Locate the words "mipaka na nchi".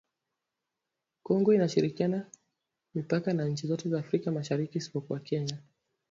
2.93-3.67